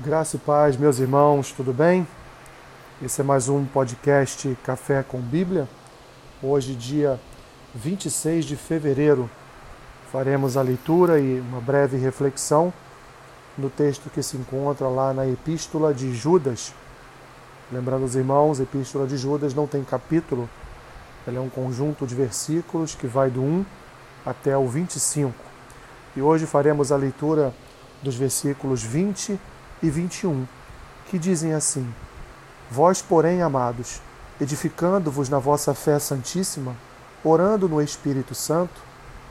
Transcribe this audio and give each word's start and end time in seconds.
Graça 0.00 0.36
e 0.36 0.38
paz, 0.38 0.76
meus 0.76 1.00
irmãos, 1.00 1.50
tudo 1.50 1.72
bem? 1.72 2.06
Esse 3.02 3.20
é 3.20 3.24
mais 3.24 3.48
um 3.48 3.64
podcast 3.64 4.56
Café 4.62 5.02
com 5.02 5.20
Bíblia. 5.20 5.68
Hoje, 6.40 6.76
dia 6.76 7.18
26 7.74 8.44
de 8.44 8.54
fevereiro, 8.54 9.28
faremos 10.12 10.56
a 10.56 10.62
leitura 10.62 11.18
e 11.18 11.40
uma 11.40 11.60
breve 11.60 11.96
reflexão 11.96 12.72
no 13.58 13.68
texto 13.68 14.08
que 14.08 14.22
se 14.22 14.36
encontra 14.36 14.86
lá 14.86 15.12
na 15.12 15.26
Epístola 15.26 15.92
de 15.92 16.14
Judas. 16.14 16.72
Lembrando 17.72 18.04
os 18.04 18.14
irmãos, 18.14 18.60
a 18.60 18.62
Epístola 18.62 19.04
de 19.04 19.16
Judas 19.16 19.52
não 19.52 19.66
tem 19.66 19.82
capítulo, 19.82 20.48
ela 21.26 21.38
é 21.38 21.40
um 21.40 21.50
conjunto 21.50 22.06
de 22.06 22.14
versículos 22.14 22.94
que 22.94 23.08
vai 23.08 23.30
do 23.30 23.42
1 23.42 23.66
até 24.24 24.56
o 24.56 24.68
25. 24.68 25.34
E 26.14 26.22
hoje 26.22 26.46
faremos 26.46 26.92
a 26.92 26.96
leitura 26.96 27.52
dos 28.00 28.14
versículos 28.14 28.80
20 28.80 29.40
e 29.82 29.90
21, 29.90 30.46
que 31.08 31.18
dizem 31.18 31.54
assim: 31.54 31.92
Vós, 32.70 33.00
porém, 33.00 33.42
amados, 33.42 34.00
edificando-vos 34.40 35.28
na 35.28 35.38
vossa 35.38 35.74
fé 35.74 35.98
santíssima, 35.98 36.76
orando 37.24 37.68
no 37.68 37.80
Espírito 37.82 38.34
Santo, 38.34 38.80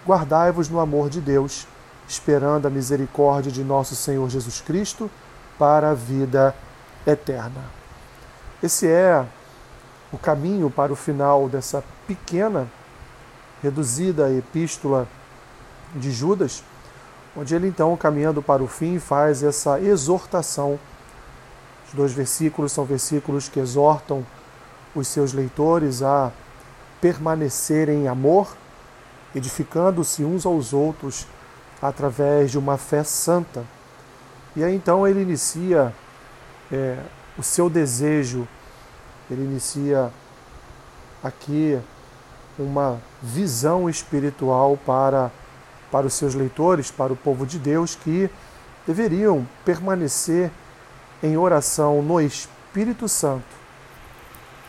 guardai-vos 0.05 0.69
no 0.69 0.79
amor 0.79 1.09
de 1.09 1.21
Deus, 1.21 1.67
esperando 2.07 2.65
a 2.65 2.69
misericórdia 2.69 3.52
de 3.52 3.63
nosso 3.63 3.95
Senhor 3.95 4.29
Jesus 4.29 4.61
Cristo 4.61 5.09
para 5.57 5.91
a 5.91 5.93
vida 5.93 6.55
eterna. 7.05 7.63
Esse 8.61 8.88
é 8.88 9.25
o 10.11 10.17
caminho 10.17 10.69
para 10.69 10.91
o 10.91 10.95
final 10.95 11.47
dessa 11.49 11.83
pequena, 12.07 12.67
reduzida 13.61 14.31
epístola 14.31 15.07
de 15.95 16.11
Judas 16.11 16.63
onde 17.37 17.53
ele 17.53 17.67
então, 17.67 17.95
caminhando 17.95 18.41
para 18.41 18.63
o 18.63 18.67
fim, 18.67 18.97
faz 18.97 19.43
essa 19.43 19.79
exortação. 19.79 20.79
Os 21.87 21.93
dois 21.93 22.11
versículos 22.11 22.71
são 22.71 22.83
versículos 22.83 23.47
que 23.47 23.59
exortam 23.59 24.25
os 24.95 25.07
seus 25.07 25.33
leitores 25.33 26.02
a 26.02 26.31
permanecerem 26.99 28.03
em 28.03 28.07
amor, 28.07 28.57
edificando-se 29.35 30.23
uns 30.23 30.47
aos 30.47 30.73
outros 30.73 31.27
através 31.79 32.49
de 32.49 32.57
uma 32.57 32.75
fé 32.75 33.03
santa. 33.03 33.63
E 34.55 34.63
aí 34.63 34.75
então 34.75 35.07
ele 35.07 35.22
inicia 35.22 35.94
é, 36.72 36.97
o 37.38 37.44
seu 37.44 37.69
desejo, 37.69 38.47
ele 39.29 39.44
inicia 39.44 40.11
aqui 41.23 41.79
uma 42.57 42.99
visão 43.22 43.88
espiritual 43.88 44.75
para 44.83 45.31
para 45.91 46.07
os 46.07 46.13
seus 46.13 46.33
leitores, 46.33 46.91
para 46.91 47.13
o 47.13 47.16
povo 47.16 47.45
de 47.45 47.57
Deus, 47.57 47.95
que 47.95 48.30
deveriam 48.85 49.47
permanecer 49.66 50.52
em 51.21 51.38
oração 51.38 52.02
no 52.02 52.21
Espírito 52.21 53.07
Santo, 53.07 53.45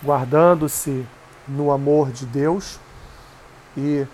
guardando-se 0.02 1.06
no 1.46 1.70
amor 1.70 2.10
de 2.10 2.26
Deus 2.26 2.78
e, 3.76 4.06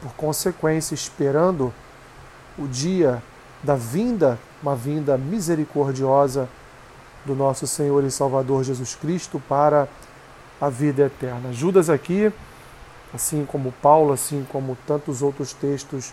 por 0.00 0.12
consequência, 0.12 0.94
esperando 0.94 1.72
o 2.58 2.66
dia 2.66 3.22
da 3.62 3.74
vinda, 3.74 4.38
uma 4.62 4.74
vinda 4.74 5.16
misericordiosa 5.16 6.48
do 7.24 7.34
nosso 7.34 7.66
Senhor 7.66 8.04
e 8.04 8.10
Salvador 8.10 8.64
Jesus 8.64 8.94
Cristo 8.94 9.42
para 9.48 9.88
a 10.60 10.68
vida 10.68 11.06
eterna. 11.06 11.52
Judas 11.52 11.90
aqui, 11.90 12.32
assim 13.14 13.44
como 13.44 13.72
Paulo, 13.82 14.12
assim 14.12 14.46
como 14.50 14.76
tantos 14.86 15.22
outros 15.22 15.52
textos 15.52 16.12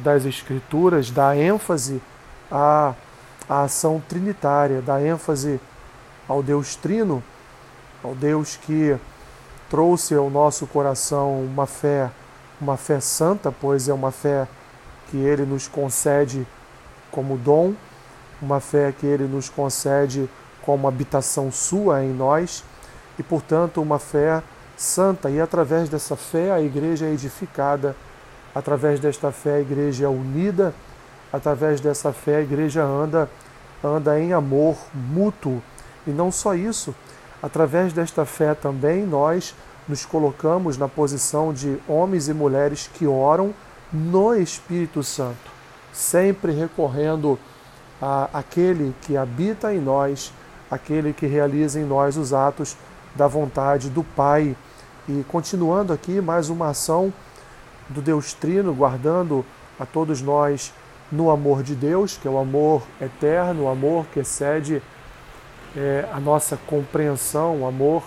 das 0.00 0.24
Escrituras 0.24 1.10
dá 1.10 1.36
ênfase 1.36 2.02
à, 2.50 2.94
à 3.48 3.62
ação 3.62 4.02
trinitária, 4.08 4.82
dá 4.82 5.00
ênfase 5.00 5.60
ao 6.28 6.42
Deus 6.42 6.76
Trino, 6.76 7.22
ao 8.02 8.14
Deus 8.14 8.56
que 8.56 8.96
trouxe 9.68 10.14
ao 10.14 10.28
nosso 10.28 10.66
coração 10.66 11.42
uma 11.44 11.66
fé, 11.66 12.10
uma 12.60 12.76
fé 12.76 12.98
santa, 13.00 13.52
pois 13.52 13.88
é 13.88 13.94
uma 13.94 14.10
fé 14.10 14.48
que 15.10 15.16
ele 15.16 15.44
nos 15.44 15.68
concede 15.68 16.46
como 17.10 17.36
dom, 17.36 17.74
uma 18.40 18.60
fé 18.60 18.92
que 18.92 19.06
ele 19.06 19.24
nos 19.24 19.48
concede 19.48 20.28
como 20.62 20.88
habitação 20.88 21.50
sua 21.50 22.04
em 22.04 22.12
nós 22.12 22.64
e, 23.18 23.22
portanto, 23.22 23.82
uma 23.82 23.98
fé 23.98 24.42
santa. 24.76 25.30
E 25.30 25.40
através 25.40 25.88
dessa 25.88 26.16
fé 26.16 26.52
a 26.52 26.60
igreja 26.60 27.06
é 27.06 27.12
edificada 27.12 27.94
Através 28.54 28.98
desta 29.00 29.30
fé 29.30 29.56
a 29.56 29.60
igreja 29.60 30.06
é 30.06 30.08
unida, 30.08 30.74
através 31.32 31.80
dessa 31.80 32.12
fé 32.12 32.36
a 32.36 32.42
igreja 32.42 32.82
anda 32.82 33.28
anda 33.82 34.18
em 34.20 34.32
amor 34.32 34.76
mútuo. 34.94 35.62
E 36.06 36.10
não 36.10 36.30
só 36.30 36.54
isso, 36.54 36.94
através 37.42 37.92
desta 37.92 38.24
fé 38.24 38.54
também 38.54 39.06
nós 39.06 39.54
nos 39.88 40.04
colocamos 40.04 40.76
na 40.76 40.88
posição 40.88 41.52
de 41.52 41.78
homens 41.88 42.28
e 42.28 42.34
mulheres 42.34 42.88
que 42.94 43.06
oram 43.06 43.54
no 43.92 44.34
Espírito 44.34 45.02
Santo, 45.02 45.50
sempre 45.92 46.52
recorrendo 46.52 47.38
a 48.00 48.28
aquele 48.32 48.94
que 49.02 49.16
habita 49.16 49.74
em 49.74 49.80
nós, 49.80 50.32
aquele 50.70 51.12
que 51.12 51.26
realiza 51.26 51.80
em 51.80 51.84
nós 51.84 52.16
os 52.16 52.32
atos 52.32 52.76
da 53.14 53.26
vontade 53.26 53.90
do 53.90 54.04
Pai. 54.04 54.56
E 55.08 55.24
continuando 55.28 55.92
aqui 55.92 56.20
mais 56.20 56.48
uma 56.48 56.68
ação 56.68 57.12
do 57.90 58.00
Deus 58.00 58.32
Trino, 58.32 58.72
guardando 58.72 59.44
a 59.78 59.84
todos 59.84 60.22
nós 60.22 60.72
no 61.10 61.30
amor 61.30 61.62
de 61.62 61.74
Deus, 61.74 62.16
que 62.16 62.26
é 62.26 62.30
o 62.30 62.38
amor 62.38 62.82
eterno, 63.00 63.64
o 63.64 63.68
amor 63.68 64.06
que 64.06 64.20
excede 64.20 64.80
é, 65.76 66.08
a 66.12 66.20
nossa 66.20 66.56
compreensão, 66.66 67.62
o 67.62 67.66
amor 67.66 68.04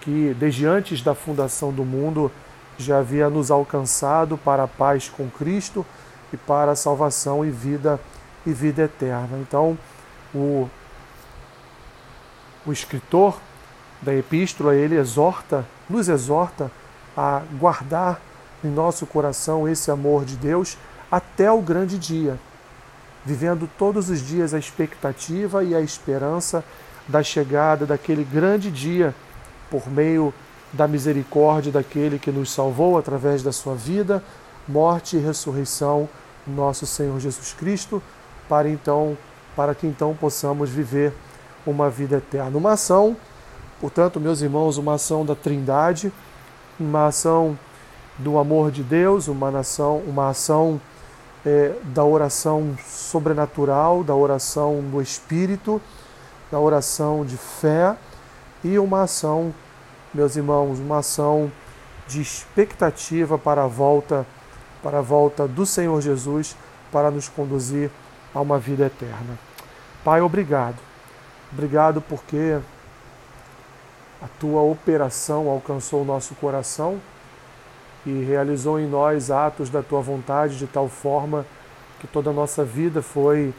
que 0.00 0.34
desde 0.38 0.66
antes 0.66 1.00
da 1.00 1.14
fundação 1.14 1.72
do 1.72 1.84
mundo 1.84 2.30
já 2.76 2.98
havia 2.98 3.30
nos 3.30 3.50
alcançado 3.50 4.36
para 4.36 4.64
a 4.64 4.68
paz 4.68 5.08
com 5.08 5.30
Cristo 5.30 5.86
e 6.32 6.36
para 6.36 6.72
a 6.72 6.76
salvação 6.76 7.44
e 7.44 7.50
vida 7.50 8.00
e 8.44 8.52
vida 8.52 8.82
eterna. 8.82 9.38
Então, 9.38 9.78
o, 10.34 10.68
o 12.66 12.72
escritor 12.72 13.38
da 14.00 14.12
epístola, 14.12 14.74
ele 14.74 14.96
exorta, 14.96 15.64
nos 15.88 16.08
exorta 16.08 16.70
a 17.16 17.42
guardar 17.58 18.20
em 18.64 18.68
nosso 18.68 19.06
coração 19.06 19.68
esse 19.68 19.90
amor 19.90 20.24
de 20.24 20.36
Deus 20.36 20.76
até 21.10 21.50
o 21.50 21.60
grande 21.60 21.98
dia, 21.98 22.38
vivendo 23.24 23.68
todos 23.78 24.08
os 24.08 24.20
dias 24.20 24.54
a 24.54 24.58
expectativa 24.58 25.62
e 25.62 25.74
a 25.74 25.80
esperança 25.80 26.64
da 27.06 27.22
chegada 27.22 27.84
daquele 27.84 28.24
grande 28.24 28.70
dia 28.70 29.14
por 29.70 29.88
meio 29.90 30.32
da 30.72 30.88
misericórdia 30.88 31.70
daquele 31.70 32.18
que 32.18 32.30
nos 32.30 32.50
salvou 32.50 32.96
através 32.96 33.42
da 33.42 33.52
sua 33.52 33.74
vida, 33.74 34.22
morte 34.66 35.16
e 35.16 35.20
ressurreição, 35.20 36.08
nosso 36.46 36.86
Senhor 36.86 37.20
Jesus 37.20 37.52
Cristo, 37.52 38.02
para 38.48 38.68
então, 38.68 39.16
para 39.54 39.74
que 39.74 39.86
então 39.86 40.14
possamos 40.14 40.70
viver 40.70 41.12
uma 41.66 41.90
vida 41.90 42.16
eterna. 42.16 42.56
Uma 42.56 42.72
ação, 42.72 43.16
portanto, 43.80 44.18
meus 44.18 44.40
irmãos, 44.40 44.78
uma 44.78 44.94
ação 44.94 45.24
da 45.26 45.34
Trindade, 45.34 46.12
uma 46.80 47.08
ação 47.08 47.58
do 48.18 48.38
amor 48.38 48.70
de 48.70 48.82
Deus, 48.82 49.28
uma 49.28 49.50
nação, 49.50 49.98
uma 50.06 50.28
ação 50.28 50.80
é, 51.44 51.74
da 51.84 52.04
oração 52.04 52.76
sobrenatural, 52.86 54.04
da 54.04 54.14
oração 54.14 54.80
do 54.80 55.00
Espírito, 55.00 55.80
da 56.50 56.58
oração 56.58 57.24
de 57.24 57.36
fé 57.36 57.96
e 58.62 58.78
uma 58.78 59.02
ação, 59.02 59.52
meus 60.12 60.36
irmãos, 60.36 60.78
uma 60.78 60.98
ação 60.98 61.50
de 62.06 62.20
expectativa 62.20 63.38
para 63.38 63.64
a 63.64 63.66
volta, 63.66 64.26
para 64.82 64.98
a 64.98 65.02
volta 65.02 65.48
do 65.48 65.64
Senhor 65.64 66.00
Jesus 66.00 66.56
para 66.92 67.10
nos 67.10 67.28
conduzir 67.28 67.90
a 68.34 68.40
uma 68.40 68.58
vida 68.58 68.86
eterna. 68.86 69.38
Pai, 70.04 70.20
obrigado. 70.20 70.76
Obrigado 71.52 72.00
porque 72.02 72.58
a 74.20 74.28
tua 74.38 74.60
operação 74.62 75.48
alcançou 75.48 76.02
o 76.02 76.04
nosso 76.04 76.34
coração 76.34 77.00
e 78.04 78.24
realizou 78.24 78.80
em 78.80 78.88
nós 78.88 79.30
atos 79.30 79.70
da 79.70 79.82
tua 79.82 80.00
vontade 80.00 80.58
de 80.58 80.66
tal 80.66 80.88
forma 80.88 81.46
que 82.00 82.06
toda 82.06 82.30
a 82.30 82.32
nossa 82.32 82.64
vida 82.64 83.00
foi 83.00 83.54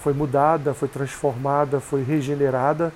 foi 0.00 0.12
mudada, 0.12 0.72
foi 0.72 0.86
transformada, 0.86 1.80
foi 1.80 2.00
regenerada 2.00 2.92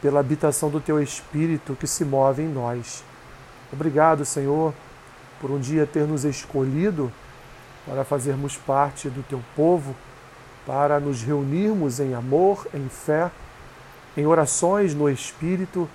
pela 0.00 0.20
habitação 0.20 0.70
do 0.70 0.80
teu 0.80 1.02
espírito 1.02 1.76
que 1.78 1.86
se 1.86 2.06
move 2.06 2.42
em 2.42 2.48
nós. 2.48 3.04
Obrigado, 3.70 4.24
Senhor, 4.24 4.72
por 5.38 5.50
um 5.50 5.58
dia 5.58 5.86
ter 5.86 6.06
nos 6.06 6.24
escolhido 6.24 7.12
para 7.86 8.02
fazermos 8.02 8.56
parte 8.56 9.10
do 9.10 9.22
teu 9.22 9.42
povo, 9.54 9.94
para 10.66 10.98
nos 10.98 11.22
reunirmos 11.22 12.00
em 12.00 12.14
amor, 12.14 12.66
em 12.72 12.88
fé, 12.88 13.30
em 14.16 14.24
orações 14.24 14.94
no 14.94 15.10
espírito, 15.10 15.86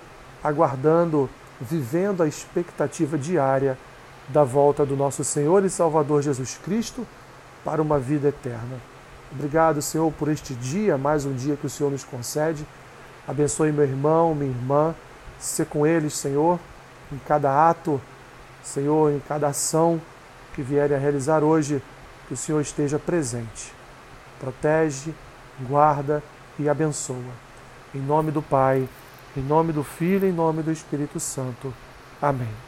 aguardando, 0.44 1.28
vivendo 1.60 2.22
a 2.22 2.28
expectativa 2.28 3.18
diária 3.18 3.76
da 4.28 4.44
volta 4.44 4.84
do 4.84 4.96
nosso 4.96 5.24
Senhor 5.24 5.64
e 5.64 5.70
Salvador 5.70 6.22
Jesus 6.22 6.58
Cristo 6.62 7.06
para 7.64 7.80
uma 7.80 7.98
vida 7.98 8.28
eterna. 8.28 8.78
Obrigado, 9.32 9.82
Senhor, 9.82 10.10
por 10.12 10.28
este 10.28 10.54
dia, 10.54 10.96
mais 10.96 11.24
um 11.24 11.34
dia 11.34 11.56
que 11.56 11.66
o 11.66 11.70
Senhor 11.70 11.90
nos 11.90 12.04
concede. 12.04 12.66
Abençoe 13.26 13.72
meu 13.72 13.84
irmão, 13.84 14.34
minha 14.34 14.50
irmã, 14.50 14.94
ser 15.38 15.66
com 15.66 15.86
eles, 15.86 16.14
Senhor, 16.14 16.58
em 17.12 17.18
cada 17.26 17.68
ato, 17.68 18.00
Senhor, 18.62 19.12
em 19.12 19.20
cada 19.20 19.48
ação 19.48 20.00
que 20.54 20.62
vierem 20.62 20.96
a 20.96 21.00
realizar 21.00 21.42
hoje, 21.42 21.82
que 22.26 22.34
o 22.34 22.36
Senhor 22.36 22.60
esteja 22.60 22.98
presente. 22.98 23.72
Protege, 24.40 25.14
guarda 25.60 26.22
e 26.58 26.68
abençoa. 26.68 27.16
Em 27.94 28.00
nome 28.00 28.30
do 28.30 28.42
Pai, 28.42 28.88
em 29.36 29.42
nome 29.42 29.72
do 29.72 29.84
Filho, 29.84 30.26
em 30.26 30.32
nome 30.32 30.62
do 30.62 30.72
Espírito 30.72 31.20
Santo. 31.20 31.72
Amém. 32.20 32.67